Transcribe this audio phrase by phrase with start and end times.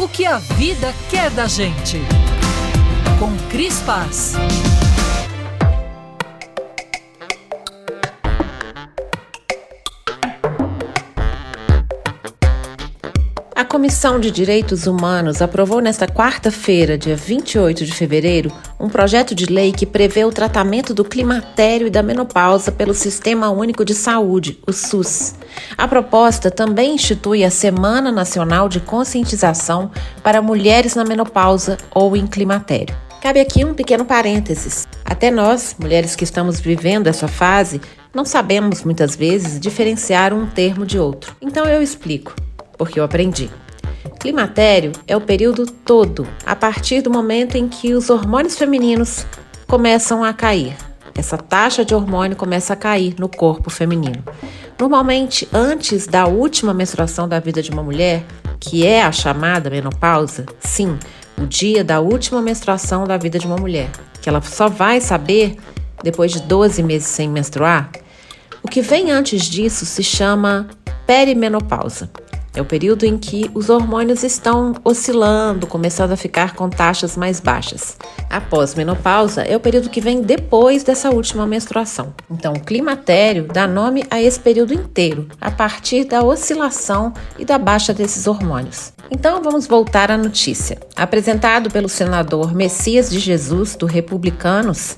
[0.00, 2.00] O que a vida quer da gente.
[3.18, 4.34] Com Cris Paz.
[13.70, 19.70] Comissão de Direitos Humanos aprovou nesta quarta-feira, dia 28 de fevereiro, um projeto de lei
[19.70, 24.72] que prevê o tratamento do climatério e da menopausa pelo Sistema Único de Saúde, o
[24.72, 25.36] SUS.
[25.78, 32.26] A proposta também institui a Semana Nacional de Conscientização para Mulheres na Menopausa ou em
[32.26, 32.96] Climatério.
[33.22, 34.88] Cabe aqui um pequeno parênteses.
[35.04, 37.80] Até nós, mulheres que estamos vivendo essa fase,
[38.12, 41.36] não sabemos muitas vezes diferenciar um termo de outro.
[41.40, 42.34] Então eu explico
[42.80, 43.50] porque eu aprendi.
[44.20, 49.26] Climatério é o período todo, a partir do momento em que os hormônios femininos
[49.66, 50.76] começam a cair.
[51.14, 54.22] Essa taxa de hormônio começa a cair no corpo feminino.
[54.78, 58.22] Normalmente, antes da última menstruação da vida de uma mulher,
[58.60, 60.98] que é a chamada menopausa, sim,
[61.38, 63.88] o dia da última menstruação da vida de uma mulher,
[64.20, 65.56] que ela só vai saber
[66.04, 67.90] depois de 12 meses sem menstruar,
[68.62, 70.68] o que vem antes disso se chama
[71.06, 72.10] perimenopausa.
[72.54, 77.38] É o período em que os hormônios estão oscilando, começando a ficar com taxas mais
[77.38, 77.96] baixas.
[78.28, 82.12] A pós-menopausa é o período que vem depois dessa última menstruação.
[82.28, 87.56] Então, o climatério dá nome a esse período inteiro, a partir da oscilação e da
[87.56, 88.92] baixa desses hormônios.
[89.10, 90.78] Então, vamos voltar à notícia.
[90.96, 94.96] Apresentado pelo senador Messias de Jesus, do Republicanos,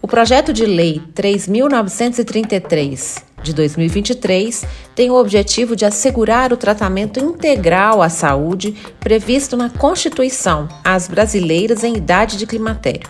[0.00, 4.64] o projeto de lei 3933 de 2023
[4.94, 11.84] tem o objetivo de assegurar o tratamento integral à saúde previsto na Constituição às brasileiras
[11.84, 13.08] em idade de climatério.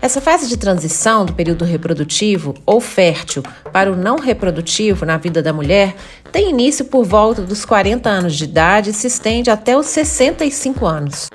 [0.00, 5.42] Essa fase de transição do período reprodutivo ou fértil para o não reprodutivo na vida
[5.42, 5.94] da mulher
[6.30, 10.84] tem início por volta dos 40 anos de idade e se estende até os 65
[10.84, 11.30] anos.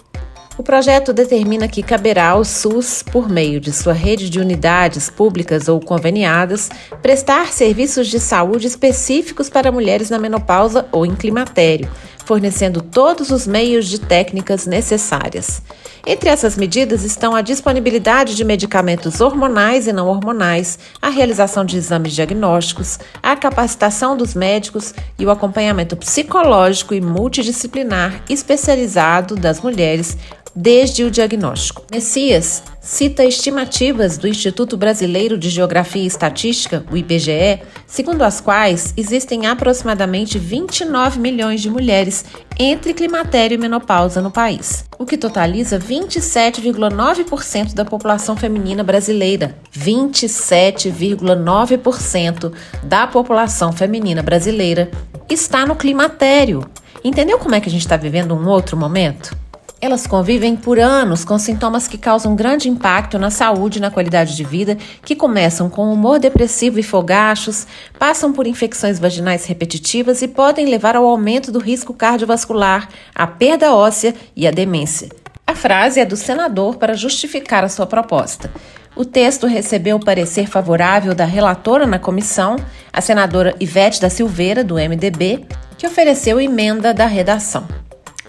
[0.59, 5.69] O projeto determina que caberá ao SUS, por meio de sua rede de unidades públicas
[5.69, 6.69] ou conveniadas,
[7.01, 11.89] prestar serviços de saúde específicos para mulheres na menopausa ou em climatério,
[12.25, 15.61] fornecendo todos os meios de técnicas necessárias.
[16.05, 21.77] Entre essas medidas estão a disponibilidade de medicamentos hormonais e não hormonais, a realização de
[21.77, 30.17] exames diagnósticos, a capacitação dos médicos e o acompanhamento psicológico e multidisciplinar especializado das mulheres
[30.55, 31.83] desde o diagnóstico.
[31.91, 38.91] Messias cita estimativas do Instituto Brasileiro de Geografia e Estatística, o IBGE, segundo as quais
[38.97, 42.25] existem aproximadamente 29 milhões de mulheres
[42.57, 49.55] entre climatério e menopausa no país, o que totaliza 27,9% da população feminina brasileira.
[49.77, 52.51] 27,9%
[52.83, 54.89] da população feminina brasileira
[55.29, 56.65] está no climatério.
[57.03, 59.37] Entendeu como é que a gente está vivendo um outro momento?
[59.81, 64.35] Elas convivem por anos com sintomas que causam grande impacto na saúde e na qualidade
[64.35, 67.65] de vida, que começam com humor depressivo e fogachos,
[67.97, 73.73] passam por infecções vaginais repetitivas e podem levar ao aumento do risco cardiovascular, à perda
[73.73, 75.07] óssea e à demência.
[75.47, 78.51] A frase é do senador para justificar a sua proposta.
[78.97, 82.57] O texto recebeu o parecer favorável da relatora na comissão,
[82.91, 85.45] a senadora Ivete da Silveira, do MDB,
[85.77, 87.65] que ofereceu emenda da redação.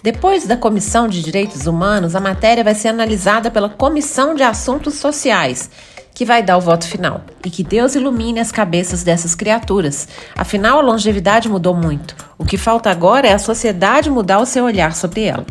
[0.03, 4.95] Depois da Comissão de Direitos Humanos, a matéria vai ser analisada pela Comissão de Assuntos
[4.95, 5.69] Sociais,
[6.15, 7.23] que vai dar o voto final.
[7.45, 10.09] E que Deus ilumine as cabeças dessas criaturas.
[10.35, 12.17] Afinal, a longevidade mudou muito.
[12.39, 15.45] O que falta agora é a sociedade mudar o seu olhar sobre ela.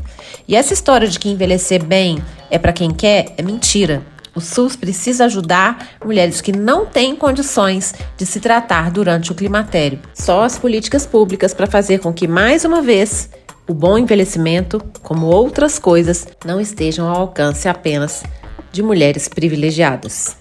[0.47, 4.01] E essa história de que envelhecer bem é para quem quer é mentira.
[4.33, 9.99] O SUS precisa ajudar mulheres que não têm condições de se tratar durante o climatério.
[10.15, 13.29] Só as políticas públicas para fazer com que, mais uma vez,
[13.69, 18.23] o bom envelhecimento, como outras coisas, não estejam ao alcance apenas
[18.71, 20.35] de mulheres privilegiadas.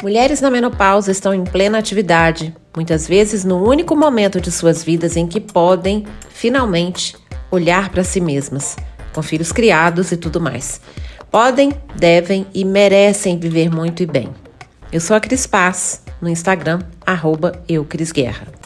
[0.00, 5.16] Mulheres na menopausa estão em plena atividade, muitas vezes no único momento de suas vidas
[5.16, 7.16] em que podem, finalmente,
[7.50, 8.76] olhar para si mesmas,
[9.12, 10.80] com filhos criados e tudo mais.
[11.32, 14.28] Podem, devem e merecem viver muito e bem.
[14.92, 18.63] Eu sou a Cris Paz, no Instagram, arroba eucrisguerra.